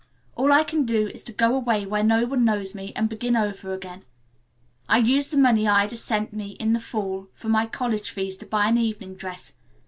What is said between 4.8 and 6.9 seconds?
I used the money Ida sent me in the